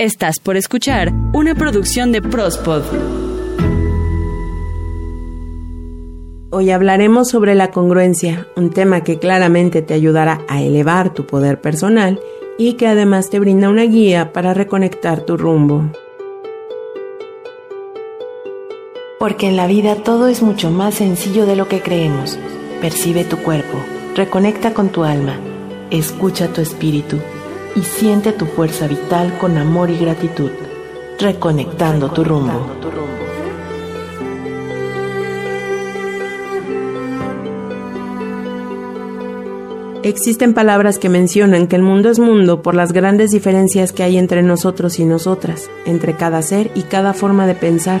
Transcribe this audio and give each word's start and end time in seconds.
Estás 0.00 0.38
por 0.38 0.56
escuchar 0.56 1.12
una 1.32 1.56
producción 1.56 2.12
de 2.12 2.22
Prospod. 2.22 2.84
Hoy 6.50 6.70
hablaremos 6.70 7.28
sobre 7.28 7.56
la 7.56 7.72
congruencia, 7.72 8.46
un 8.54 8.70
tema 8.70 9.02
que 9.02 9.18
claramente 9.18 9.82
te 9.82 9.94
ayudará 9.94 10.42
a 10.46 10.62
elevar 10.62 11.12
tu 11.14 11.26
poder 11.26 11.60
personal 11.60 12.20
y 12.58 12.74
que 12.74 12.86
además 12.86 13.28
te 13.28 13.40
brinda 13.40 13.70
una 13.70 13.82
guía 13.82 14.32
para 14.32 14.54
reconectar 14.54 15.22
tu 15.22 15.36
rumbo. 15.36 15.90
Porque 19.18 19.48
en 19.48 19.56
la 19.56 19.66
vida 19.66 19.96
todo 19.96 20.28
es 20.28 20.44
mucho 20.44 20.70
más 20.70 20.94
sencillo 20.94 21.44
de 21.44 21.56
lo 21.56 21.66
que 21.66 21.80
creemos. 21.80 22.38
Percibe 22.80 23.24
tu 23.24 23.38
cuerpo, 23.38 23.80
reconecta 24.14 24.72
con 24.72 24.90
tu 24.90 25.02
alma, 25.02 25.40
escucha 25.90 26.46
tu 26.52 26.60
espíritu 26.60 27.18
y 27.76 27.82
siente 27.82 28.32
tu 28.32 28.46
fuerza 28.46 28.86
vital 28.86 29.36
con 29.38 29.56
amor 29.58 29.90
y 29.90 29.98
gratitud, 29.98 30.50
reconectando 31.18 32.10
tu 32.10 32.24
rumbo. 32.24 32.78
Existen 40.04 40.54
palabras 40.54 40.98
que 40.98 41.08
mencionan 41.08 41.66
que 41.66 41.76
el 41.76 41.82
mundo 41.82 42.08
es 42.08 42.18
mundo 42.18 42.62
por 42.62 42.74
las 42.74 42.92
grandes 42.92 43.30
diferencias 43.30 43.92
que 43.92 44.04
hay 44.04 44.16
entre 44.16 44.42
nosotros 44.42 44.98
y 45.00 45.04
nosotras, 45.04 45.68
entre 45.84 46.14
cada 46.14 46.40
ser 46.40 46.70
y 46.74 46.82
cada 46.82 47.12
forma 47.12 47.46
de 47.46 47.54
pensar. 47.54 48.00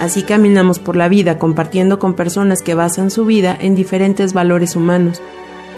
Así 0.00 0.22
caminamos 0.22 0.78
por 0.78 0.96
la 0.96 1.08
vida 1.08 1.38
compartiendo 1.38 1.98
con 1.98 2.14
personas 2.14 2.62
que 2.62 2.74
basan 2.74 3.10
su 3.10 3.24
vida 3.24 3.56
en 3.58 3.74
diferentes 3.74 4.32
valores 4.32 4.74
humanos, 4.74 5.22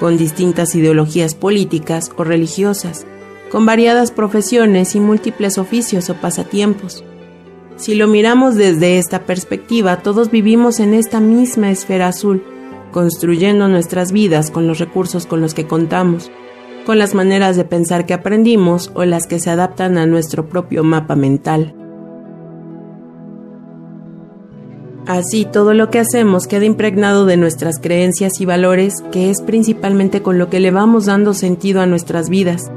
con 0.02 0.16
distintas 0.16 0.74
ideologías 0.74 1.36
políticas 1.36 2.10
o 2.16 2.24
religiosas, 2.24 3.06
con 3.52 3.64
variadas 3.64 4.10
profesiones 4.10 4.96
y 4.96 5.00
múltiples 5.00 5.58
oficios 5.58 6.10
o 6.10 6.14
pasatiempos. 6.14 7.04
Si 7.76 7.94
lo 7.94 8.08
miramos 8.08 8.56
desde 8.56 8.98
esta 8.98 9.20
perspectiva, 9.26 10.02
todos 10.02 10.32
vivimos 10.32 10.80
en 10.80 10.92
esta 10.92 11.20
misma 11.20 11.70
esfera 11.70 12.08
azul, 12.08 12.42
construyendo 12.90 13.68
nuestras 13.68 14.10
vidas 14.10 14.50
con 14.50 14.66
los 14.66 14.80
recursos 14.80 15.24
con 15.24 15.40
los 15.40 15.54
que 15.54 15.68
contamos, 15.68 16.32
con 16.84 16.98
las 16.98 17.14
maneras 17.14 17.54
de 17.54 17.64
pensar 17.64 18.04
que 18.04 18.14
aprendimos 18.14 18.90
o 18.94 19.04
las 19.04 19.28
que 19.28 19.38
se 19.38 19.50
adaptan 19.50 19.98
a 19.98 20.06
nuestro 20.06 20.48
propio 20.48 20.82
mapa 20.82 21.14
mental. 21.14 21.76
Así, 25.06 25.44
todo 25.44 25.74
lo 25.74 25.90
que 25.90 25.98
hacemos 25.98 26.46
queda 26.46 26.64
impregnado 26.64 27.26
de 27.26 27.36
nuestras 27.36 27.78
creencias 27.80 28.40
y 28.40 28.44
valores, 28.44 28.94
que 29.10 29.30
es 29.30 29.40
principalmente 29.42 30.22
con 30.22 30.38
lo 30.38 30.48
que 30.48 30.60
le 30.60 30.70
vamos 30.70 31.06
dando 31.06 31.34
sentido 31.34 31.80
a 31.80 31.86
nuestras 31.86 32.28
vidas 32.28 32.70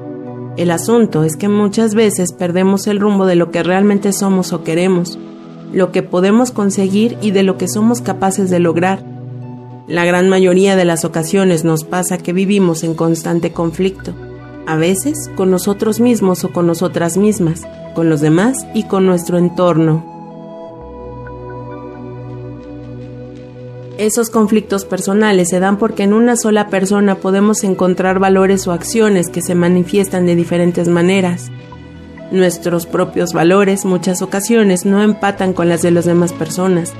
el 0.58 0.72
asunto 0.72 1.26
es 1.26 1.36
que 1.36 1.50
muchas 1.50 1.96
veces 1.96 2.32
perdemos 2.32 2.88
el 2.88 3.02
rumbo 3.02 3.26
de 3.26 3.36
lo 3.36 3.52
que 3.52 3.62
realmente 3.62 4.14
somos 4.14 4.54
o 4.54 4.64
queremos, 4.64 5.20
lo 5.74 5.92
que 5.92 6.02
podemos 6.02 6.52
conseguir 6.52 7.18
y 7.22 7.32
de 7.32 7.44
lo 7.44 7.58
que 7.58 7.68
somos 7.68 8.00
capaces 8.00 8.50
de 8.50 8.60
lograr. 8.60 9.04
La 9.88 10.06
gran 10.06 10.30
mayoría 10.30 10.78
de 10.78 10.86
las 10.86 11.04
ocasiones 11.04 11.66
nos 11.66 11.84
pasa 11.84 12.18
que 12.18 12.32
vivimos 12.32 12.86
en 12.86 12.94
constante 12.96 13.52
conflicto, 13.52 14.14
a 14.66 14.78
veces 14.78 15.30
con 15.36 15.52
nosotros 15.52 16.00
mismos 16.00 16.46
o 16.46 16.54
con 16.54 16.68
nosotras 16.68 17.18
mismas, 17.18 17.64
con 17.94 18.10
los 18.10 18.22
demás 18.22 18.66
y 18.74 18.84
con 18.84 19.06
nuestro 19.06 19.38
entorno. 19.38 20.15
Esos 23.98 24.30
conflictos 24.30 24.84
personales 24.84 25.50
se 25.50 25.62
dan 25.62 25.78
porque 25.78 26.04
en 26.04 26.14
una 26.14 26.36
sola 26.36 26.68
persona 26.68 27.16
podemos 27.16 27.64
encontrar 27.64 28.20
valores 28.20 28.68
o 28.68 28.74
acciones 28.74 29.30
que 29.30 29.42
se 29.42 29.56
manifiestan 29.56 30.26
de 30.26 30.36
diferentes 30.36 30.90
maneras. 30.90 31.50
Nuestros 32.30 32.88
propios 32.88 33.32
valores 33.32 33.86
muchas 33.86 34.22
ocasiones 34.22 34.86
no 34.86 35.02
empatan 35.02 35.54
con 35.54 35.70
las 35.70 35.82
de 35.82 35.92
las 35.92 36.04
demás 36.04 36.34
personas. 36.34 36.94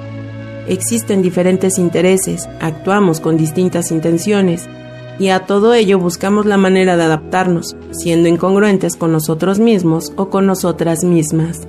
Existen 0.68 1.22
diferentes 1.22 1.80
intereses, 1.80 2.48
actuamos 2.62 3.20
con 3.20 3.36
distintas 3.36 3.92
intenciones 3.92 4.70
y 5.20 5.30
a 5.30 5.42
todo 5.46 5.74
ello 5.74 6.00
buscamos 6.00 6.46
la 6.46 6.58
manera 6.58 6.96
de 6.96 7.04
adaptarnos, 7.04 7.76
siendo 7.92 8.30
incongruentes 8.30 8.96
con 8.96 9.12
nosotros 9.12 9.60
mismos 9.60 10.14
o 10.16 10.30
con 10.30 10.46
nosotras 10.46 11.04
mismas. 11.04 11.68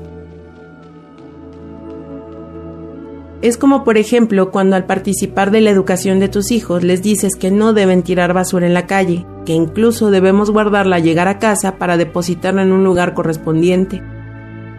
Es 3.42 3.58
como 3.58 3.84
por 3.84 3.98
ejemplo 3.98 4.50
cuando 4.50 4.76
al 4.76 4.86
participar 4.86 5.50
de 5.50 5.60
la 5.60 5.70
educación 5.70 6.20
de 6.20 6.28
tus 6.28 6.50
hijos 6.50 6.82
les 6.82 7.02
dices 7.02 7.36
que 7.36 7.50
no 7.50 7.74
deben 7.74 8.02
tirar 8.02 8.32
basura 8.32 8.66
en 8.66 8.74
la 8.74 8.86
calle, 8.86 9.26
que 9.44 9.52
incluso 9.52 10.10
debemos 10.10 10.50
guardarla 10.50 10.96
al 10.96 11.02
llegar 11.02 11.28
a 11.28 11.38
casa 11.38 11.76
para 11.76 11.96
depositarla 11.96 12.62
en 12.62 12.72
un 12.72 12.82
lugar 12.82 13.12
correspondiente. 13.12 14.02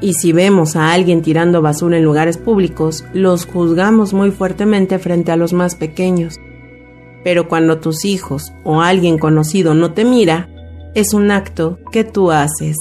Y 0.02 0.14
si 0.14 0.32
vemos 0.32 0.76
a 0.76 0.92
alguien 0.94 1.22
tirando 1.22 1.62
basura 1.62 1.98
en 1.98 2.04
lugares 2.04 2.38
públicos, 2.38 3.06
los 3.14 3.46
juzgamos 3.46 4.14
muy 4.14 4.32
fuertemente 4.32 5.00
frente 5.00 5.32
a 5.32 5.38
los 5.38 5.54
más 5.54 5.76
pequeños. 5.76 6.40
Pero 7.24 7.48
cuando 7.48 7.80
tus 7.80 8.06
hijos 8.06 8.54
o 8.64 8.82
alguien 8.82 9.18
conocido 9.18 9.74
no 9.74 9.94
te 9.94 10.04
mira, 10.04 10.50
es 10.96 11.14
un 11.14 11.30
acto 11.30 11.80
que 11.92 12.04
tú 12.04 12.32
haces. 12.32 12.76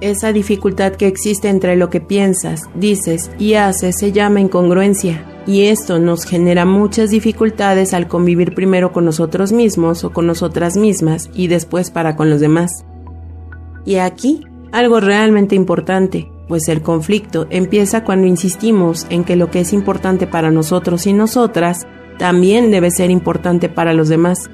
Esa 0.00 0.32
dificultad 0.32 0.92
que 0.92 1.06
existe 1.06 1.48
entre 1.48 1.74
lo 1.74 1.88
que 1.88 2.00
piensas, 2.00 2.64
dices 2.74 3.30
y 3.38 3.54
haces 3.54 3.96
se 3.98 4.12
llama 4.12 4.40
incongruencia, 4.40 5.24
y 5.46 5.66
esto 5.66 5.98
nos 5.98 6.24
genera 6.24 6.66
muchas 6.66 7.10
dificultades 7.10 7.94
al 7.94 8.06
convivir 8.06 8.54
primero 8.54 8.92
con 8.92 9.06
nosotros 9.06 9.52
mismos 9.52 10.04
o 10.04 10.12
con 10.12 10.26
nosotras 10.26 10.76
mismas 10.76 11.30
y 11.32 11.46
después 11.46 11.90
para 11.90 12.14
con 12.14 12.28
los 12.28 12.40
demás. 12.40 12.84
Y 13.86 13.96
aquí, 13.96 14.42
algo 14.70 15.00
realmente 15.00 15.54
importante, 15.54 16.30
pues 16.46 16.68
el 16.68 16.82
conflicto 16.82 17.46
empieza 17.48 18.04
cuando 18.04 18.26
insistimos 18.26 19.06
en 19.08 19.24
que 19.24 19.36
lo 19.36 19.50
que 19.50 19.60
es 19.60 19.72
importante 19.72 20.26
para 20.26 20.50
nosotros 20.50 21.06
y 21.06 21.14
nosotras 21.14 21.86
también 22.18 22.70
debe 22.70 22.90
ser 22.90 23.10
importante 23.10 23.70
para 23.70 23.94
los 23.94 24.08
demás. 24.08 24.50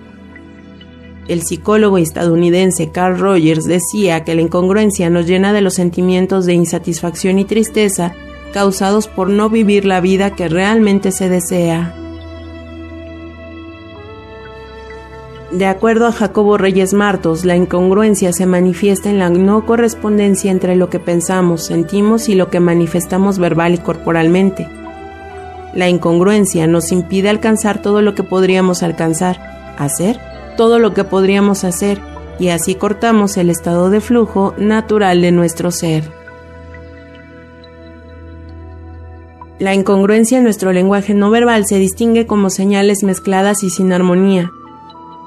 El 1.29 1.43
psicólogo 1.43 1.99
estadounidense 1.99 2.91
Carl 2.91 3.19
Rogers 3.19 3.65
decía 3.65 4.25
que 4.25 4.35
la 4.35 4.43
incongruencia 4.43 5.09
nos 5.09 5.27
llena 5.27 5.53
de 5.53 5.61
los 5.61 5.75
sentimientos 5.75 6.47
de 6.47 6.55
insatisfacción 6.55 7.39
y 7.39 7.45
tristeza 7.45 8.15
causados 8.53 9.07
por 9.07 9.29
no 9.29 9.49
vivir 9.49 9.85
la 9.85 10.01
vida 10.01 10.35
que 10.35 10.49
realmente 10.49 11.13
se 11.13 11.29
desea. 11.29 11.95
De 15.53 15.67
acuerdo 15.67 16.07
a 16.07 16.13
Jacobo 16.13 16.57
Reyes 16.59 16.93
Martos, 16.93 17.45
la 17.45 17.57
incongruencia 17.57 18.33
se 18.33 18.47
manifiesta 18.47 19.11
en 19.11 19.19
la 19.19 19.31
no 19.31 19.65
correspondencia 19.65 20.51
entre 20.51 20.77
lo 20.77 20.89
que 20.89 20.99
pensamos, 20.99 21.65
sentimos 21.65 22.29
y 22.29 22.35
lo 22.35 22.51
que 22.51 22.59
manifestamos 22.59 23.39
verbal 23.39 23.75
y 23.75 23.79
corporalmente. 23.79 24.67
La 25.75 25.89
incongruencia 25.89 26.67
nos 26.67 26.91
impide 26.91 27.29
alcanzar 27.29 27.81
todo 27.81 28.03
lo 28.03 28.15
que 28.15 28.23
podríamos 28.23 28.83
alcanzar, 28.83 29.75
hacer 29.79 30.32
todo 30.57 30.79
lo 30.79 30.95
que 30.95 31.05
podríamos 31.05 31.65
hacer 31.65 32.01
y 32.39 32.49
así 32.49 32.75
cortamos 32.75 33.37
el 33.37 33.51
estado 33.51 33.91
de 33.91 34.01
flujo 34.01 34.55
natural 34.59 35.21
de 35.21 35.33
nuestro 35.33 35.71
ser. 35.71 36.11
La 39.59 39.75
incongruencia 39.75 40.39
en 40.39 40.45
nuestro 40.45 40.73
lenguaje 40.73 41.15
no 41.15 41.31
verbal 41.31 41.67
se 41.67 41.79
distingue 41.79 42.27
como 42.27 42.51
señales 42.51 43.05
mezcladas 43.05 43.63
y 43.63 43.71
sin 43.71 43.93
armonía. 43.93 44.51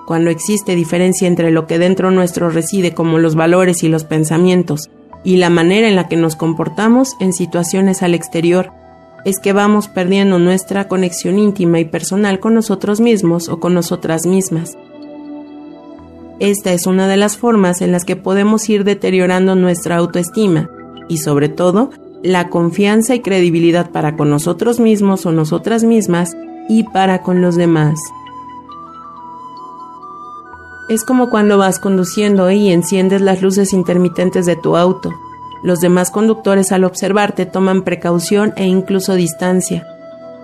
Cuando 0.06 0.30
existe 0.30 0.75
diferencia 0.75 1.28
entre 1.28 1.52
lo 1.52 1.68
que 1.68 1.80
dentro 1.80 2.12
nuestro 2.12 2.50
reside 2.50 2.94
como 2.94 3.18
los 3.18 3.36
valores 3.36 3.84
y 3.84 3.88
los 3.88 4.03
pensamientos 4.03 4.90
y 5.24 5.38
la 5.38 5.50
manera 5.50 5.88
en 5.88 5.96
la 5.96 6.09
que 6.09 6.18
nos 6.18 6.36
comportamos 6.36 7.16
en 7.19 7.31
situaciones 7.31 8.03
al 8.03 8.13
exterior, 8.13 8.72
es 9.24 9.40
que 9.40 9.53
vamos 9.53 9.88
perdiendo 9.88 10.38
nuestra 10.38 10.88
conexión 10.88 11.40
íntima 11.40 11.80
y 11.80 11.86
personal 11.86 12.40
con 12.40 12.53
nosotros 12.53 13.00
mismos 13.00 13.50
o 13.50 13.59
con 13.59 13.74
nosotras 13.74 14.28
mismas. 14.28 14.78
Esta 16.40 16.73
es 16.73 16.85
una 16.85 17.07
de 17.07 17.18
las 17.18 17.38
formas 17.38 17.81
en 17.81 17.91
las 17.91 18.03
que 18.03 18.16
podemos 18.16 18.69
ir 18.69 18.83
deteriorando 18.83 19.56
nuestra 19.56 19.98
autoestima 19.98 20.69
y 21.07 21.18
sobre 21.18 21.50
todo 21.50 21.92
la 22.24 22.50
confianza 22.50 23.15
y 23.15 23.21
credibilidad 23.21 23.92
para 23.92 24.18
con 24.18 24.30
nosotros 24.30 24.80
mismos 24.80 25.25
o 25.25 25.31
nosotras 25.31 25.83
mismas 25.83 26.36
y 26.68 26.83
para 26.83 27.21
con 27.21 27.42
los 27.42 27.56
demás. 27.56 28.00
Es 30.89 31.04
como 31.04 31.30
cuando 31.30 31.57
vas 31.57 31.80
conduciendo 31.80 32.51
y 32.51 32.69
enciendes 32.69 33.21
las 33.21 33.42
luces 33.42 33.74
intermitentes 33.74 34.45
de 34.45 34.56
tu 34.56 34.75
auto. 34.75 35.12
Los 35.63 35.80
demás 35.80 36.12
conductores 36.12 36.71
al 36.71 36.83
observarte 36.83 37.45
toman 37.45 37.83
precaución 37.83 38.54
e 38.56 38.65
incluso 38.65 39.15
distancia. 39.15 39.83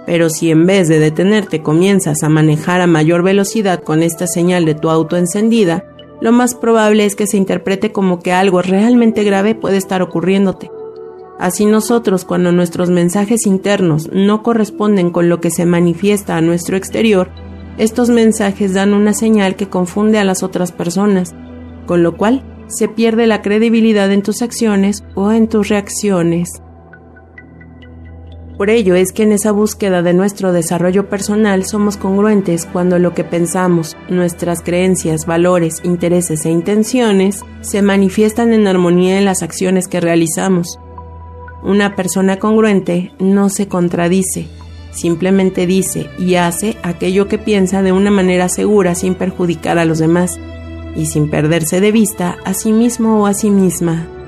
Pero 0.08 0.30
si 0.30 0.50
en 0.50 0.66
vez 0.66 0.88
de 0.88 1.00
detenerte 1.00 1.62
comienzas 1.62 2.24
a 2.24 2.30
manejar 2.30 2.82
a 2.82 2.88
mayor 2.88 3.22
velocidad 3.22 3.84
con 3.84 4.02
esta 4.02 4.26
señal 4.26 4.66
de 4.66 4.74
tu 4.74 4.90
auto 4.90 5.16
encendida, 5.16 5.84
lo 6.22 6.32
más 6.32 6.56
probable 6.56 7.06
es 7.06 7.16
que 7.16 7.28
se 7.28 7.38
interprete 7.38 7.92
como 7.92 8.20
que 8.20 8.32
algo 8.32 8.62
realmente 8.62 9.24
grave 9.24 9.56
puede 9.56 9.78
estar 9.78 10.02
ocurriéndote. 10.02 10.72
Así 11.40 11.66
nosotros, 11.66 12.24
cuando 12.24 12.52
nuestros 12.52 12.92
mensajes 12.92 13.48
internos 13.48 14.10
no 14.14 14.44
corresponden 14.44 15.10
con 15.10 15.28
lo 15.28 15.42
que 15.42 15.50
se 15.50 15.66
manifiesta 15.66 16.38
a 16.38 16.42
nuestro 16.42 16.78
exterior, 16.78 17.32
estos 17.80 18.10
mensajes 18.10 18.76
dan 18.76 18.94
una 18.94 19.14
señal 19.14 19.56
que 19.56 19.68
confunde 19.68 20.20
a 20.20 20.24
las 20.24 20.44
otras 20.44 20.72
personas, 20.72 21.34
con 21.88 22.04
lo 22.04 22.16
cual 22.16 22.44
se 22.68 22.88
pierde 22.88 23.26
la 23.26 23.42
credibilidad 23.42 24.12
en 24.12 24.22
tus 24.22 24.44
acciones 24.44 25.04
o 25.16 25.32
en 25.32 25.50
tus 25.50 25.70
reacciones. 25.70 26.62
Por 28.62 28.70
ello 28.70 28.94
es 28.94 29.12
que 29.12 29.24
en 29.24 29.32
esa 29.32 29.52
búsqueda 29.52 30.04
de 30.04 30.14
nuestro 30.14 30.54
desarrollo 30.54 31.10
personal 31.10 31.66
somos 31.66 31.98
congruentes 31.98 32.68
cuando 32.72 33.00
lo 33.00 33.16
que 33.16 33.24
pensamos, 33.24 33.98
nuestras 34.08 34.62
creencias, 34.62 35.26
valores, 35.26 35.82
intereses 35.84 36.46
e 36.46 36.52
intenciones 36.52 37.44
se 37.62 37.82
manifiestan 37.82 38.54
en 38.54 38.68
armonía 38.68 39.18
en 39.18 39.26
las 39.26 39.42
acciones 39.42 39.88
que 39.88 40.00
realizamos. 40.00 40.78
Una 41.64 41.96
persona 41.96 42.38
congruente 42.38 43.14
no 43.18 43.50
se 43.50 43.68
contradice, 43.68 44.46
simplemente 44.92 45.66
dice 45.66 46.12
y 46.20 46.36
hace 46.36 46.78
aquello 46.84 47.28
que 47.28 47.40
piensa 47.40 47.82
de 47.82 47.94
una 47.94 48.12
manera 48.12 48.48
segura 48.48 48.94
sin 48.94 49.16
perjudicar 49.16 49.80
a 49.80 49.86
los 49.86 49.98
demás 49.98 50.40
y 50.96 51.08
sin 51.08 51.32
perderse 51.32 51.82
de 51.82 51.92
vista 51.92 52.38
a 52.46 52.54
sí 52.54 52.74
mismo 52.74 53.24
o 53.24 53.26
a 53.26 53.34
sí 53.34 53.50
misma. 53.50 54.21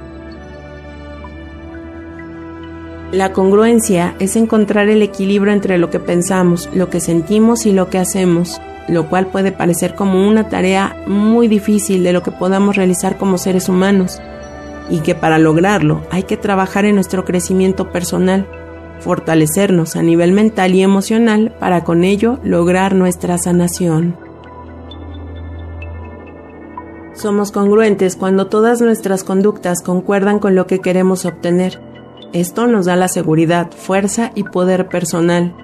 La 3.13 3.31
congruencia 3.31 4.15
es 4.17 4.35
encontrar 4.35 4.89
el 4.89 5.03
equilibrio 5.03 5.53
entre 5.53 5.77
lo 5.77 5.91
que 5.91 5.99
pensamos, 5.99 6.67
lo 6.73 6.89
que 6.89 6.99
sentimos 6.99 7.67
y 7.67 7.71
lo 7.71 7.87
que 7.91 7.99
hacemos, 7.99 8.59
lo 8.87 9.07
cual 9.07 9.27
puede 9.27 9.51
parecer 9.51 9.93
como 9.93 10.27
una 10.27 10.49
tarea 10.49 10.95
muy 11.05 11.47
difícil 11.47 12.03
de 12.03 12.11
lo 12.11 12.23
que 12.23 12.31
podamos 12.31 12.75
realizar 12.75 13.19
como 13.19 13.37
seres 13.37 13.69
humanos, 13.69 14.19
y 14.89 15.01
que 15.01 15.13
para 15.13 15.37
lograrlo 15.37 16.01
hay 16.09 16.23
que 16.23 16.37
trabajar 16.37 16.85
en 16.85 16.95
nuestro 16.95 17.23
crecimiento 17.23 17.91
personal, 17.91 18.47
fortalecernos 18.99 19.95
a 19.95 20.01
nivel 20.01 20.31
mental 20.31 20.73
y 20.73 20.81
emocional 20.81 21.55
para 21.59 21.83
con 21.83 22.03
ello 22.03 22.39
lograr 22.43 22.95
nuestra 22.95 23.37
sanación. 23.37 24.17
Somos 27.13 27.51
congruentes 27.51 28.15
cuando 28.15 28.47
todas 28.47 28.81
nuestras 28.81 29.23
conductas 29.23 29.83
concuerdan 29.83 30.39
con 30.39 30.55
lo 30.55 30.65
que 30.65 30.79
queremos 30.79 31.25
obtener 31.25 31.92
esto 32.33 32.67
nos 32.67 32.85
da 32.85 32.95
la 32.95 33.07
seguridad, 33.07 33.71
fuerza 33.71 34.31
y 34.35 34.43
poder 34.43 34.89
personal. 34.89 35.55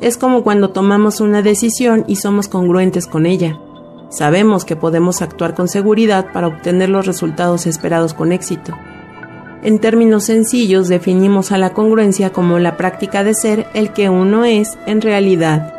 Es 0.00 0.16
como 0.16 0.42
cuando 0.42 0.70
tomamos 0.70 1.20
una 1.20 1.42
decisión 1.42 2.04
y 2.06 2.16
somos 2.16 2.48
congruentes 2.48 3.06
con 3.06 3.24
ella. 3.24 3.58
Sabemos 4.10 4.64
que 4.64 4.76
podemos 4.76 5.22
actuar 5.22 5.54
con 5.54 5.68
seguridad 5.68 6.32
para 6.32 6.48
obtener 6.48 6.88
los 6.88 7.06
resultados 7.06 7.66
esperados 7.66 8.14
con 8.14 8.32
éxito. 8.32 8.76
En 9.62 9.80
términos 9.80 10.24
sencillos 10.24 10.88
definimos 10.88 11.52
a 11.52 11.58
la 11.58 11.72
congruencia 11.72 12.32
como 12.32 12.58
la 12.58 12.76
práctica 12.76 13.24
de 13.24 13.34
ser 13.34 13.66
el 13.74 13.92
que 13.92 14.08
uno 14.08 14.44
es 14.44 14.78
en 14.86 15.00
realidad. 15.00 15.77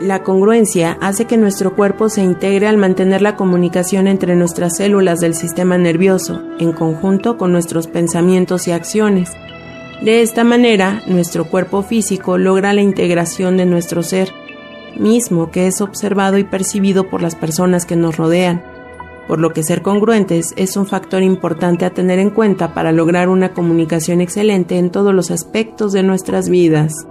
La 0.00 0.22
congruencia 0.22 0.98
hace 1.00 1.24
que 1.24 1.38
nuestro 1.38 1.74
cuerpo 1.74 2.10
se 2.10 2.22
integre 2.22 2.66
al 2.66 2.76
mantener 2.76 3.22
la 3.22 3.34
comunicación 3.34 4.08
entre 4.08 4.36
nuestras 4.36 4.76
células 4.76 5.20
del 5.20 5.34
sistema 5.34 5.78
nervioso, 5.78 6.42
en 6.58 6.72
conjunto 6.72 7.38
con 7.38 7.50
nuestros 7.50 7.86
pensamientos 7.86 8.68
y 8.68 8.72
acciones. 8.72 9.32
De 10.02 10.20
esta 10.20 10.44
manera, 10.44 11.02
nuestro 11.06 11.46
cuerpo 11.46 11.82
físico 11.82 12.36
logra 12.36 12.74
la 12.74 12.82
integración 12.82 13.56
de 13.56 13.64
nuestro 13.64 14.02
ser, 14.02 14.32
mismo 14.98 15.50
que 15.50 15.66
es 15.66 15.80
observado 15.80 16.36
y 16.36 16.44
percibido 16.44 17.08
por 17.08 17.22
las 17.22 17.34
personas 17.34 17.86
que 17.86 17.96
nos 17.96 18.18
rodean, 18.18 18.62
por 19.26 19.38
lo 19.38 19.54
que 19.54 19.62
ser 19.62 19.80
congruentes 19.80 20.52
es 20.56 20.76
un 20.76 20.86
factor 20.86 21.22
importante 21.22 21.86
a 21.86 21.94
tener 21.94 22.18
en 22.18 22.30
cuenta 22.30 22.74
para 22.74 22.92
lograr 22.92 23.30
una 23.30 23.54
comunicación 23.54 24.20
excelente 24.20 24.76
en 24.76 24.90
todos 24.90 25.14
los 25.14 25.30
aspectos 25.30 25.92
de 25.92 26.02
nuestras 26.02 26.50
vidas. 26.50 27.06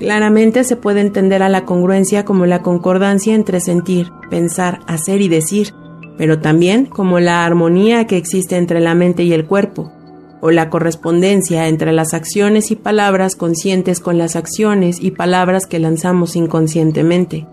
Claramente 0.00 0.64
se 0.64 0.76
puede 0.76 1.02
entender 1.02 1.42
a 1.42 1.50
la 1.50 1.66
congruencia 1.66 2.24
como 2.24 2.46
la 2.46 2.62
concordancia 2.62 3.34
entre 3.34 3.60
sentir, 3.60 4.10
pensar, 4.30 4.80
hacer 4.86 5.20
y 5.20 5.28
decir, 5.28 5.74
pero 6.16 6.40
también 6.40 6.86
como 6.86 7.20
la 7.20 7.44
armonía 7.44 8.06
que 8.06 8.16
existe 8.16 8.56
entre 8.56 8.80
la 8.80 8.94
mente 8.94 9.24
y 9.24 9.34
el 9.34 9.44
cuerpo, 9.44 9.92
o 10.40 10.50
la 10.50 10.70
correspondencia 10.70 11.68
entre 11.68 11.92
las 11.92 12.14
acciones 12.14 12.70
y 12.70 12.76
palabras 12.76 13.36
conscientes 13.36 14.00
con 14.00 14.16
las 14.16 14.36
acciones 14.36 15.02
y 15.02 15.10
palabras 15.10 15.66
que 15.66 15.78
lanzamos 15.78 16.34
inconscientemente. 16.34 17.46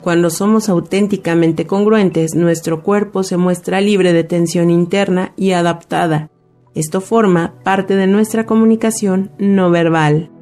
Cuando 0.00 0.30
somos 0.30 0.68
auténticamente 0.68 1.68
congruentes, 1.68 2.34
nuestro 2.34 2.82
cuerpo 2.82 3.22
se 3.22 3.36
muestra 3.36 3.80
libre 3.80 4.12
de 4.12 4.24
tensión 4.24 4.70
interna 4.70 5.32
y 5.36 5.52
adaptada. 5.52 6.30
Esto 6.74 7.00
forma 7.00 7.54
parte 7.62 7.94
de 7.94 8.08
nuestra 8.08 8.44
comunicación 8.44 9.30
no 9.38 9.70
verbal. 9.70 10.33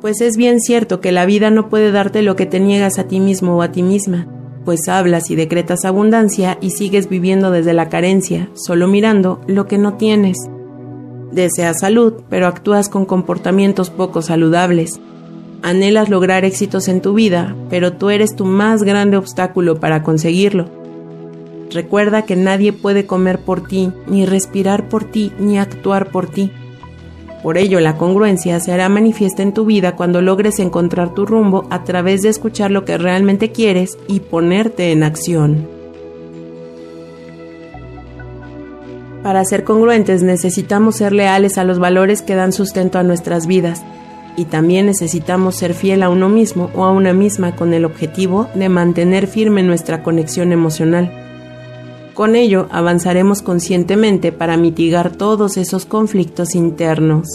Pues 0.00 0.20
es 0.20 0.36
bien 0.36 0.60
cierto 0.60 1.00
que 1.00 1.10
la 1.10 1.26
vida 1.26 1.50
no 1.50 1.68
puede 1.68 1.90
darte 1.90 2.22
lo 2.22 2.36
que 2.36 2.46
te 2.46 2.60
niegas 2.60 2.98
a 3.00 3.08
ti 3.08 3.18
mismo 3.18 3.56
o 3.56 3.62
a 3.62 3.72
ti 3.72 3.82
misma, 3.82 4.28
pues 4.64 4.86
hablas 4.88 5.30
y 5.30 5.34
decretas 5.34 5.84
abundancia 5.84 6.56
y 6.60 6.70
sigues 6.70 7.08
viviendo 7.08 7.50
desde 7.50 7.72
la 7.72 7.88
carencia, 7.88 8.48
solo 8.54 8.86
mirando 8.86 9.40
lo 9.48 9.66
que 9.66 9.76
no 9.76 9.94
tienes. 9.94 10.36
Deseas 11.32 11.80
salud, 11.80 12.12
pero 12.28 12.46
actúas 12.46 12.88
con 12.88 13.06
comportamientos 13.06 13.90
poco 13.90 14.22
saludables. 14.22 15.00
Anhelas 15.62 16.08
lograr 16.08 16.44
éxitos 16.44 16.86
en 16.86 17.00
tu 17.00 17.14
vida, 17.14 17.56
pero 17.68 17.94
tú 17.94 18.10
eres 18.10 18.36
tu 18.36 18.44
más 18.44 18.84
grande 18.84 19.16
obstáculo 19.16 19.80
para 19.80 20.04
conseguirlo. 20.04 20.66
Recuerda 21.70 22.22
que 22.22 22.36
nadie 22.36 22.72
puede 22.72 23.04
comer 23.04 23.40
por 23.40 23.66
ti, 23.66 23.90
ni 24.06 24.26
respirar 24.26 24.88
por 24.88 25.04
ti, 25.04 25.32
ni 25.40 25.58
actuar 25.58 26.10
por 26.10 26.28
ti. 26.28 26.52
Por 27.42 27.56
ello, 27.56 27.78
la 27.78 27.96
congruencia 27.96 28.58
se 28.58 28.72
hará 28.72 28.88
manifiesta 28.88 29.42
en 29.42 29.52
tu 29.52 29.64
vida 29.64 29.94
cuando 29.94 30.20
logres 30.20 30.58
encontrar 30.58 31.14
tu 31.14 31.24
rumbo 31.24 31.66
a 31.70 31.84
través 31.84 32.22
de 32.22 32.30
escuchar 32.30 32.70
lo 32.70 32.84
que 32.84 32.98
realmente 32.98 33.52
quieres 33.52 33.96
y 34.08 34.20
ponerte 34.20 34.90
en 34.90 35.04
acción. 35.04 35.68
Para 39.22 39.44
ser 39.44 39.62
congruentes 39.64 40.22
necesitamos 40.22 40.96
ser 40.96 41.12
leales 41.12 41.58
a 41.58 41.64
los 41.64 41.78
valores 41.78 42.22
que 42.22 42.34
dan 42.34 42.52
sustento 42.52 42.98
a 42.98 43.02
nuestras 43.02 43.46
vidas 43.46 43.82
y 44.36 44.44
también 44.44 44.86
necesitamos 44.86 45.56
ser 45.56 45.74
fiel 45.74 46.02
a 46.02 46.08
uno 46.08 46.28
mismo 46.28 46.70
o 46.74 46.84
a 46.84 46.92
una 46.92 47.12
misma 47.12 47.54
con 47.56 47.74
el 47.74 47.84
objetivo 47.84 48.48
de 48.54 48.68
mantener 48.68 49.26
firme 49.26 49.62
nuestra 49.62 50.02
conexión 50.02 50.52
emocional. 50.52 51.27
Con 52.18 52.34
ello 52.34 52.66
avanzaremos 52.72 53.42
conscientemente 53.42 54.32
para 54.32 54.56
mitigar 54.56 55.14
todos 55.14 55.56
esos 55.56 55.86
conflictos 55.86 56.56
internos. 56.56 57.28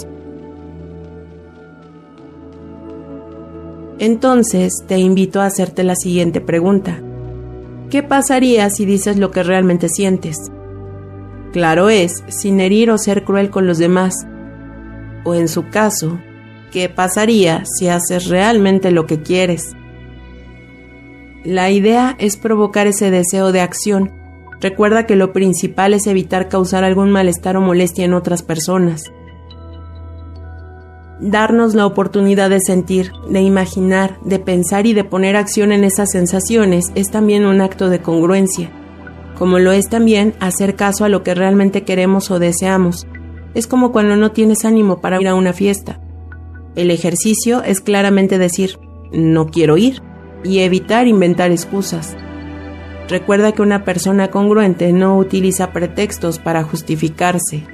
Entonces 3.98 4.74
te 4.86 4.98
invito 4.98 5.40
a 5.40 5.46
hacerte 5.46 5.86
la 5.86 5.96
siguiente 5.96 6.42
pregunta. 6.42 7.02
¿Qué 7.90 8.04
pasaría 8.04 8.70
si 8.70 8.84
dices 8.84 9.16
lo 9.16 9.32
que 9.32 9.44
realmente 9.44 9.88
sientes? 9.88 10.52
Claro 11.54 11.90
es, 11.90 12.22
sin 12.28 12.60
herir 12.60 12.92
o 12.92 12.98
ser 12.98 13.24
cruel 13.24 13.50
con 13.52 13.66
los 13.66 13.78
demás. 13.78 14.14
O 15.24 15.34
en 15.34 15.48
su 15.48 15.70
caso, 15.70 16.20
¿qué 16.74 16.90
pasaría 16.90 17.64
si 17.64 17.88
haces 17.88 18.28
realmente 18.28 18.92
lo 18.92 19.06
que 19.06 19.22
quieres? 19.22 19.78
La 21.46 21.72
idea 21.72 22.18
es 22.20 22.36
provocar 22.36 22.86
ese 22.88 23.12
deseo 23.12 23.54
de 23.54 23.62
acción 23.62 24.23
Recuerda 24.64 25.06
que 25.06 25.18
lo 25.18 25.34
principal 25.34 25.94
es 25.94 26.08
evitar 26.08 26.48
causar 26.48 26.86
algún 26.86 27.12
malestar 27.12 27.58
o 27.58 27.62
molestia 27.62 28.06
en 28.06 28.14
otras 28.14 28.44
personas. 28.44 29.12
Darnos 31.20 31.76
la 31.76 31.86
oportunidad 31.86 32.50
de 32.50 32.62
sentir, 32.62 33.12
de 33.30 33.42
imaginar, 33.42 34.18
de 34.24 34.40
pensar 34.40 34.88
y 34.88 34.94
de 34.94 35.04
poner 35.04 35.36
acción 35.36 35.74
en 35.74 35.84
esas 35.84 36.12
sensaciones 36.12 36.86
es 36.96 37.12
también 37.12 37.46
un 37.46 37.60
acto 37.60 37.90
de 37.90 38.00
congruencia, 38.00 38.72
como 39.38 39.60
lo 39.60 39.74
es 39.74 39.90
también 39.90 40.34
hacer 40.40 40.78
caso 40.78 41.04
a 41.04 41.10
lo 41.10 41.24
que 41.24 41.36
realmente 41.36 41.84
queremos 41.84 42.32
o 42.32 42.40
deseamos. 42.40 43.06
Es 43.56 43.68
como 43.68 43.92
cuando 43.92 44.16
no 44.16 44.32
tienes 44.32 44.64
ánimo 44.64 45.02
para 45.02 45.20
ir 45.20 45.28
a 45.28 45.36
una 45.36 45.52
fiesta. 45.52 46.00
El 46.76 46.90
ejercicio 46.90 47.64
es 47.64 47.82
claramente 47.82 48.38
decir, 48.38 48.80
no 49.12 49.48
quiero 49.48 49.76
ir, 49.76 50.02
y 50.46 50.60
evitar 50.60 51.06
inventar 51.08 51.52
excusas. 51.52 52.16
Recuerda 53.08 53.52
que 53.52 53.62
una 53.62 53.84
persona 53.84 54.32
congruente 54.32 54.94
no 54.94 55.18
utiliza 55.18 55.72
pretextos 55.72 56.40
para 56.40 56.64
justificarse. 56.64 57.66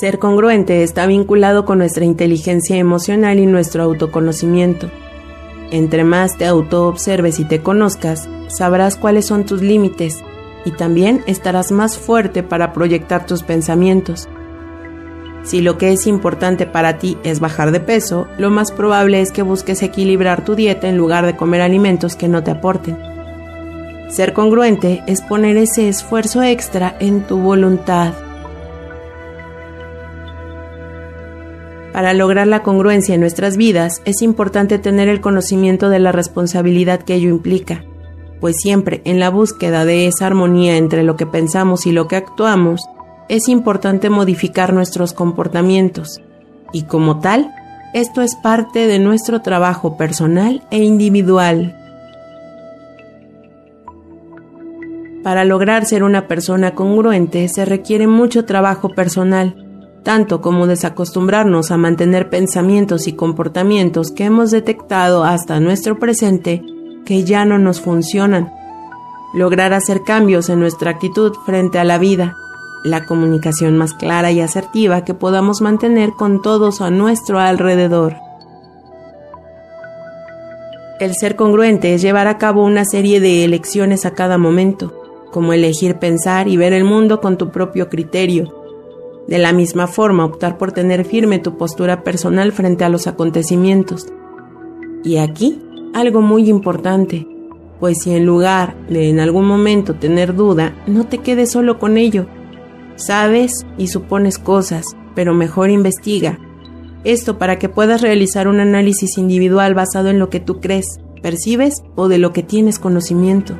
Ser 0.00 0.18
congruente 0.18 0.82
está 0.82 1.06
vinculado 1.06 1.64
con 1.64 1.78
nuestra 1.78 2.04
inteligencia 2.04 2.76
emocional 2.76 3.38
y 3.38 3.46
nuestro 3.46 3.82
autoconocimiento. 3.82 4.90
Entre 5.70 6.04
más 6.04 6.36
te 6.38 6.46
autoobserves 6.46 7.40
y 7.40 7.44
te 7.44 7.62
conozcas, 7.62 8.28
sabrás 8.48 8.96
cuáles 8.96 9.26
son 9.26 9.44
tus 9.44 9.60
límites 9.60 10.22
y 10.64 10.70
también 10.70 11.22
estarás 11.26 11.72
más 11.72 11.98
fuerte 11.98 12.42
para 12.42 12.72
proyectar 12.72 13.26
tus 13.26 13.42
pensamientos. 13.42 14.28
Si 15.48 15.62
lo 15.62 15.78
que 15.78 15.94
es 15.94 16.06
importante 16.06 16.66
para 16.66 16.98
ti 16.98 17.16
es 17.24 17.40
bajar 17.40 17.72
de 17.72 17.80
peso, 17.80 18.28
lo 18.36 18.50
más 18.50 18.70
probable 18.70 19.22
es 19.22 19.32
que 19.32 19.40
busques 19.40 19.82
equilibrar 19.82 20.44
tu 20.44 20.54
dieta 20.54 20.90
en 20.90 20.98
lugar 20.98 21.24
de 21.24 21.36
comer 21.36 21.62
alimentos 21.62 22.16
que 22.16 22.28
no 22.28 22.44
te 22.44 22.50
aporten. 22.50 22.98
Ser 24.10 24.34
congruente 24.34 25.02
es 25.06 25.22
poner 25.22 25.56
ese 25.56 25.88
esfuerzo 25.88 26.42
extra 26.42 26.98
en 27.00 27.26
tu 27.26 27.38
voluntad. 27.38 28.12
Para 31.94 32.12
lograr 32.12 32.46
la 32.46 32.62
congruencia 32.62 33.14
en 33.14 33.22
nuestras 33.22 33.56
vidas 33.56 34.02
es 34.04 34.20
importante 34.20 34.78
tener 34.78 35.08
el 35.08 35.22
conocimiento 35.22 35.88
de 35.88 35.98
la 35.98 36.12
responsabilidad 36.12 37.00
que 37.00 37.14
ello 37.14 37.30
implica, 37.30 37.86
pues 38.38 38.56
siempre 38.58 39.00
en 39.06 39.18
la 39.18 39.30
búsqueda 39.30 39.86
de 39.86 40.08
esa 40.08 40.26
armonía 40.26 40.76
entre 40.76 41.04
lo 41.04 41.16
que 41.16 41.24
pensamos 41.24 41.86
y 41.86 41.92
lo 41.92 42.06
que 42.06 42.16
actuamos, 42.16 42.82
es 43.28 43.48
importante 43.48 44.10
modificar 44.10 44.72
nuestros 44.72 45.12
comportamientos, 45.12 46.20
y 46.72 46.82
como 46.82 47.20
tal, 47.20 47.50
esto 47.94 48.20
es 48.22 48.36
parte 48.36 48.86
de 48.86 48.98
nuestro 48.98 49.40
trabajo 49.40 49.96
personal 49.96 50.62
e 50.70 50.84
individual. 50.84 51.74
Para 55.22 55.44
lograr 55.44 55.84
ser 55.84 56.02
una 56.04 56.26
persona 56.26 56.74
congruente 56.74 57.48
se 57.48 57.64
requiere 57.64 58.06
mucho 58.06 58.44
trabajo 58.44 58.90
personal, 58.90 59.64
tanto 60.02 60.40
como 60.40 60.66
desacostumbrarnos 60.66 61.70
a 61.70 61.76
mantener 61.76 62.30
pensamientos 62.30 63.08
y 63.08 63.12
comportamientos 63.12 64.10
que 64.10 64.24
hemos 64.24 64.50
detectado 64.50 65.24
hasta 65.24 65.60
nuestro 65.60 65.98
presente 65.98 66.62
que 67.04 67.24
ya 67.24 67.44
no 67.44 67.58
nos 67.58 67.80
funcionan, 67.80 68.52
lograr 69.34 69.72
hacer 69.72 70.02
cambios 70.04 70.48
en 70.48 70.60
nuestra 70.60 70.92
actitud 70.92 71.32
frente 71.44 71.78
a 71.78 71.84
la 71.84 71.98
vida, 71.98 72.36
la 72.84 73.04
comunicación 73.06 73.76
más 73.76 73.94
clara 73.94 74.30
y 74.30 74.40
asertiva 74.40 75.04
que 75.04 75.14
podamos 75.14 75.60
mantener 75.60 76.10
con 76.10 76.42
todos 76.42 76.80
a 76.80 76.90
nuestro 76.90 77.38
alrededor. 77.38 78.16
El 81.00 81.14
ser 81.14 81.36
congruente 81.36 81.94
es 81.94 82.02
llevar 82.02 82.26
a 82.26 82.38
cabo 82.38 82.64
una 82.64 82.84
serie 82.84 83.20
de 83.20 83.44
elecciones 83.44 84.04
a 84.04 84.14
cada 84.14 84.36
momento, 84.36 85.00
como 85.30 85.52
elegir 85.52 85.96
pensar 85.96 86.48
y 86.48 86.56
ver 86.56 86.72
el 86.72 86.84
mundo 86.84 87.20
con 87.20 87.36
tu 87.38 87.50
propio 87.50 87.88
criterio, 87.88 88.54
de 89.28 89.38
la 89.38 89.52
misma 89.52 89.86
forma, 89.86 90.24
optar 90.24 90.58
por 90.58 90.72
tener 90.72 91.04
firme 91.04 91.38
tu 91.38 91.56
postura 91.56 92.02
personal 92.02 92.50
frente 92.50 92.84
a 92.84 92.88
los 92.88 93.06
acontecimientos. 93.06 94.06
Y 95.04 95.18
aquí, 95.18 95.62
algo 95.94 96.20
muy 96.20 96.48
importante, 96.48 97.28
pues 97.78 97.98
si 98.02 98.14
en 98.14 98.26
lugar 98.26 98.74
de 98.88 99.10
en 99.10 99.20
algún 99.20 99.46
momento 99.46 99.94
tener 99.94 100.34
duda, 100.34 100.74
no 100.86 101.06
te 101.06 101.18
quedes 101.18 101.52
solo 101.52 101.78
con 101.78 101.96
ello. 101.96 102.26
Sabes 102.98 103.64
y 103.78 103.86
supones 103.86 104.38
cosas, 104.38 104.84
pero 105.14 105.32
mejor 105.32 105.70
investiga. 105.70 106.38
Esto 107.04 107.38
para 107.38 107.58
que 107.58 107.70
puedas 107.70 108.02
realizar 108.02 108.48
un 108.48 108.60
análisis 108.60 109.16
individual 109.16 109.74
basado 109.74 110.10
en 110.10 110.18
lo 110.18 110.28
que 110.28 110.40
tú 110.40 110.60
crees, 110.60 110.98
percibes 111.22 111.82
o 111.94 112.08
de 112.08 112.18
lo 112.18 112.34
que 112.34 112.42
tienes 112.42 112.78
conocimiento. 112.78 113.54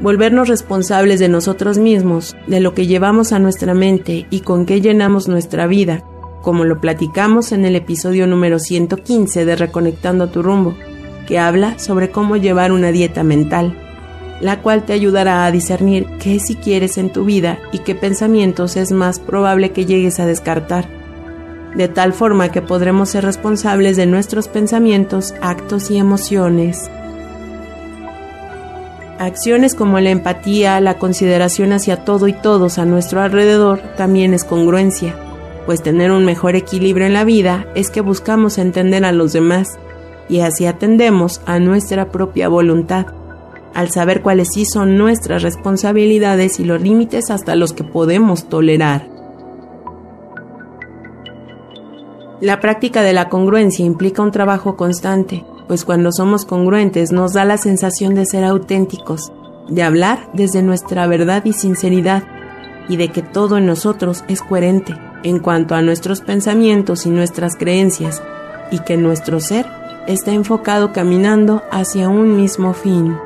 volvernos 0.00 0.48
responsables 0.48 1.18
de 1.18 1.30
nosotros 1.30 1.78
mismos, 1.78 2.36
de 2.46 2.60
lo 2.60 2.74
que 2.74 2.86
llevamos 2.86 3.32
a 3.32 3.38
nuestra 3.38 3.72
mente 3.72 4.26
y 4.28 4.40
con 4.40 4.66
qué 4.66 4.82
llenamos 4.82 5.28
nuestra 5.28 5.66
vida, 5.66 6.04
como 6.42 6.64
lo 6.64 6.78
platicamos 6.78 7.52
en 7.52 7.64
el 7.64 7.74
episodio 7.74 8.26
número 8.26 8.58
115 8.58 9.46
de 9.46 9.56
Reconectando 9.56 10.28
tu 10.28 10.42
rumbo, 10.42 10.76
que 11.26 11.38
habla 11.38 11.78
sobre 11.78 12.10
cómo 12.10 12.36
llevar 12.36 12.70
una 12.70 12.92
dieta 12.92 13.22
mental, 13.22 13.83
la 14.40 14.60
cual 14.60 14.84
te 14.84 14.92
ayudará 14.92 15.44
a 15.44 15.50
discernir 15.50 16.06
qué 16.18 16.38
si 16.40 16.56
quieres 16.56 16.98
en 16.98 17.10
tu 17.10 17.24
vida 17.24 17.58
y 17.72 17.78
qué 17.78 17.94
pensamientos 17.94 18.76
es 18.76 18.92
más 18.92 19.20
probable 19.20 19.70
que 19.70 19.86
llegues 19.86 20.20
a 20.20 20.26
descartar, 20.26 20.86
de 21.74 21.88
tal 21.88 22.12
forma 22.12 22.50
que 22.50 22.62
podremos 22.62 23.10
ser 23.10 23.24
responsables 23.24 23.96
de 23.96 24.06
nuestros 24.06 24.48
pensamientos, 24.48 25.34
actos 25.40 25.90
y 25.90 25.98
emociones. 25.98 26.90
Acciones 29.18 29.74
como 29.74 30.00
la 30.00 30.10
empatía, 30.10 30.80
la 30.80 30.98
consideración 30.98 31.72
hacia 31.72 32.04
todo 32.04 32.26
y 32.26 32.32
todos 32.32 32.78
a 32.78 32.84
nuestro 32.84 33.22
alrededor 33.22 33.80
también 33.96 34.34
es 34.34 34.44
congruencia, 34.44 35.14
pues 35.66 35.82
tener 35.82 36.10
un 36.10 36.24
mejor 36.24 36.56
equilibrio 36.56 37.06
en 37.06 37.14
la 37.14 37.24
vida 37.24 37.66
es 37.74 37.90
que 37.90 38.00
buscamos 38.00 38.58
entender 38.58 39.04
a 39.04 39.12
los 39.12 39.32
demás 39.32 39.78
y 40.28 40.40
así 40.40 40.66
atendemos 40.66 41.40
a 41.46 41.58
nuestra 41.58 42.10
propia 42.10 42.48
voluntad, 42.48 43.06
al 43.74 43.90
saber 43.90 44.22
cuáles 44.22 44.48
son 44.72 44.96
nuestras 44.96 45.42
responsabilidades 45.42 46.60
y 46.60 46.64
los 46.64 46.80
límites 46.80 47.30
hasta 47.30 47.56
los 47.56 47.72
que 47.72 47.84
podemos 47.84 48.48
tolerar. 48.48 49.08
La 52.40 52.60
práctica 52.60 53.02
de 53.02 53.12
la 53.12 53.28
congruencia 53.28 53.84
implica 53.84 54.22
un 54.22 54.30
trabajo 54.30 54.76
constante, 54.76 55.44
pues 55.66 55.84
cuando 55.84 56.12
somos 56.12 56.44
congruentes 56.44 57.10
nos 57.10 57.32
da 57.32 57.44
la 57.44 57.56
sensación 57.56 58.14
de 58.14 58.26
ser 58.26 58.44
auténticos, 58.44 59.32
de 59.68 59.82
hablar 59.82 60.28
desde 60.34 60.62
nuestra 60.62 61.06
verdad 61.06 61.44
y 61.44 61.52
sinceridad, 61.52 62.24
y 62.88 62.96
de 62.96 63.08
que 63.08 63.22
todo 63.22 63.56
en 63.56 63.66
nosotros 63.66 64.24
es 64.28 64.42
coherente 64.42 64.94
en 65.22 65.38
cuanto 65.38 65.74
a 65.74 65.80
nuestros 65.80 66.20
pensamientos 66.20 67.06
y 67.06 67.10
nuestras 67.10 67.56
creencias, 67.56 68.22
y 68.70 68.80
que 68.80 68.96
nuestro 68.98 69.40
ser 69.40 69.66
está 70.06 70.32
enfocado 70.32 70.92
caminando 70.92 71.62
hacia 71.70 72.08
un 72.08 72.36
mismo 72.36 72.74
fin. 72.74 73.16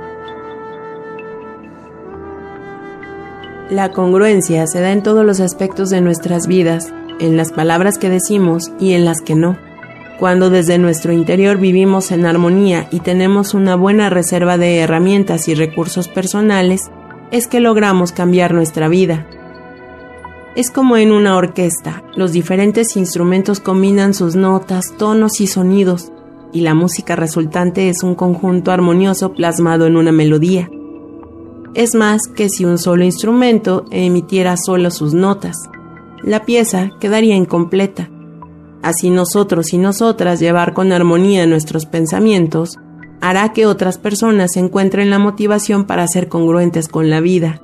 La 3.71 3.93
congruencia 3.93 4.67
se 4.67 4.81
da 4.81 4.93
en 4.93 5.03
todos 5.03 5.25
los 5.25 5.41
aspectos 5.41 5.91
de 5.91 6.01
nuestras 6.01 6.47
vidas, 6.47 6.93
en 7.21 7.37
las 7.37 7.53
palabras 7.53 7.99
que 7.99 8.09
decimos 8.09 8.73
y 8.79 8.93
en 8.93 9.05
las 9.05 9.21
que 9.21 9.35
no 9.35 9.57
cuando 10.19 10.51
desde 10.51 10.79
nuestro 10.79 11.13
interior 11.13 11.59
vivimos 11.59 12.11
en 12.11 12.27
armonía 12.27 12.89
y 12.91 13.01
tenemos 13.01 13.55
una 13.55 13.77
buena 13.77 14.11
reserva 14.11 14.59
de 14.59 14.79
herramientas 14.79 15.47
y 15.47 15.55
recursos 15.55 16.09
personales, 16.09 16.91
es 17.31 17.47
que 17.47 17.61
logramos 17.61 18.11
cambiar 18.11 18.53
nuestra 18.53 18.89
vida. 18.89 19.27
Es 20.57 20.73
como 20.73 20.97
en 20.97 21.13
una 21.13 21.37
orquesta, 21.37 22.03
los 22.17 22.33
diferentes 22.33 22.97
instrumentos 22.97 23.61
combinan 23.61 24.13
sus 24.13 24.35
notas, 24.35 24.93
tonos 24.99 25.41
y 25.41 25.47
sonidos, 25.47 26.11
y 26.53 26.63
la 26.63 26.75
música 26.75 27.15
resultante 27.15 27.89
es 27.89 28.03
un 28.03 28.17
conjunto 28.17 28.73
armonioso 28.73 29.35
plasmado 29.35 29.87
en 29.87 29.97
una 29.97 30.11
melodía. 30.11 30.69
Es 31.75 31.95
más 31.95 32.23
que 32.35 32.49
si 32.49 32.65
un 32.65 32.79
solo 32.79 33.05
instrumento 33.05 33.85
emitiera 33.91 34.57
solo 34.57 34.91
sus 34.91 35.15
notas. 35.15 35.57
La 36.23 36.45
pieza 36.45 36.91
quedaría 37.01 37.37
incompleta 37.37 38.11
Así 38.83 39.11
nosotros 39.11 39.73
y 39.73 39.79
nosotras 39.79 40.41
llevar 40.41 40.73
con 40.73 40.93
armonía 40.93 41.47
nuestros 41.47 41.87
pensamientos 41.87 42.79
hará 43.21 43.53
que 43.53 43.67
otras 43.67 43.99
personas 43.99 44.57
encuentren 44.57 45.11
la 45.11 45.19
motivación 45.19 45.85
para 45.85 46.07
ser 46.07 46.29
congruentes 46.29 46.87
con 46.89 47.11
la 47.11 47.21
vida. 47.21 47.61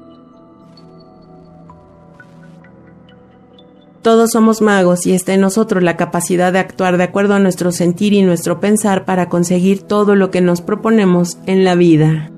Todos 4.02 4.32
somos 4.32 4.60
magos 4.60 5.06
y 5.06 5.14
está 5.14 5.32
en 5.32 5.40
nosotros 5.40 5.82
la 5.82 5.96
capacidad 5.96 6.52
de 6.52 6.58
actuar 6.58 6.98
de 6.98 7.04
acuerdo 7.04 7.34
a 7.34 7.38
nuestro 7.38 7.72
sentir 7.72 8.12
y 8.12 8.22
nuestro 8.22 8.60
pensar 8.60 9.06
para 9.06 9.28
conseguir 9.28 9.82
todo 9.82 10.14
lo 10.14 10.30
que 10.30 10.42
nos 10.42 10.60
proponemos 10.60 11.38
en 11.46 11.64
la 11.64 11.74
vida. 11.74 12.33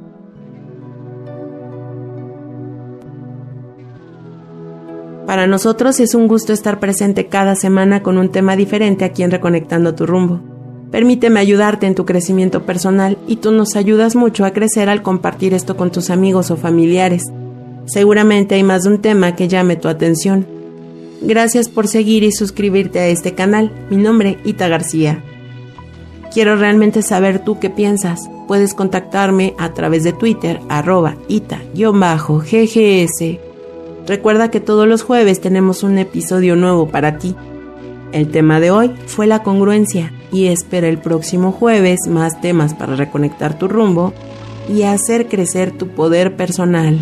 Nosotros 5.46 6.00
es 6.00 6.14
un 6.14 6.28
gusto 6.28 6.52
estar 6.52 6.80
presente 6.80 7.26
cada 7.26 7.54
semana 7.54 8.02
con 8.02 8.18
un 8.18 8.30
tema 8.30 8.56
diferente 8.56 9.04
aquí 9.04 9.22
en 9.22 9.30
Reconectando 9.30 9.94
tu 9.94 10.06
rumbo. 10.06 10.40
Permíteme 10.90 11.40
ayudarte 11.40 11.86
en 11.86 11.94
tu 11.94 12.04
crecimiento 12.04 12.64
personal 12.64 13.18
y 13.26 13.36
tú 13.36 13.52
nos 13.52 13.76
ayudas 13.76 14.16
mucho 14.16 14.44
a 14.44 14.52
crecer 14.52 14.88
al 14.88 15.02
compartir 15.02 15.54
esto 15.54 15.76
con 15.76 15.90
tus 15.92 16.10
amigos 16.10 16.50
o 16.50 16.56
familiares. 16.56 17.24
Seguramente 17.86 18.54
hay 18.54 18.62
más 18.62 18.84
de 18.84 18.90
un 18.90 19.00
tema 19.00 19.36
que 19.36 19.48
llame 19.48 19.76
tu 19.76 19.88
atención. 19.88 20.46
Gracias 21.22 21.68
por 21.68 21.88
seguir 21.88 22.22
y 22.24 22.32
suscribirte 22.32 22.98
a 22.98 23.06
este 23.06 23.34
canal. 23.34 23.72
Mi 23.90 23.96
nombre, 23.96 24.38
Ita 24.44 24.68
García. 24.68 25.22
Quiero 26.32 26.56
realmente 26.56 27.02
saber 27.02 27.38
tú 27.44 27.58
qué 27.58 27.70
piensas. 27.70 28.28
Puedes 28.48 28.74
contactarme 28.74 29.54
a 29.58 29.72
través 29.74 30.04
de 30.04 30.12
Twitter, 30.12 30.60
arroba 30.68 31.16
ita-ggs 31.28 31.96
Recuerda 34.06 34.52
que 34.52 34.60
todos 34.60 34.86
los 34.86 35.02
jueves 35.02 35.40
tenemos 35.40 35.82
un 35.82 35.98
episodio 35.98 36.54
nuevo 36.54 36.86
para 36.86 37.18
ti. 37.18 37.34
El 38.12 38.30
tema 38.30 38.60
de 38.60 38.70
hoy 38.70 38.94
fue 39.06 39.26
la 39.26 39.42
congruencia 39.42 40.12
y 40.30 40.46
espera 40.46 40.88
el 40.88 40.98
próximo 40.98 41.50
jueves 41.50 42.00
más 42.08 42.40
temas 42.40 42.72
para 42.72 42.94
reconectar 42.94 43.58
tu 43.58 43.66
rumbo 43.66 44.12
y 44.68 44.82
hacer 44.82 45.26
crecer 45.26 45.72
tu 45.72 45.88
poder 45.88 46.36
personal. 46.36 46.98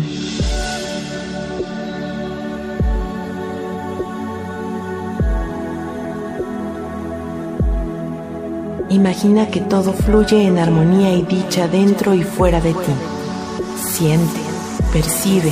Imagina 8.89 9.47
que 9.49 9.61
todo 9.61 9.93
fluye 9.93 10.43
en 10.43 10.57
armonía 10.57 11.13
y 11.13 11.21
dicha 11.21 11.67
dentro 11.67 12.15
y 12.15 12.23
fuera 12.23 12.61
de 12.61 12.71
ti. 12.73 12.93
Siente, 13.77 14.39
percibe 14.91 15.51